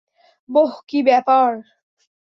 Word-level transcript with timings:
বোহ, 0.49 0.71
কী 0.87 0.99
ব্যাপার? 1.03 1.49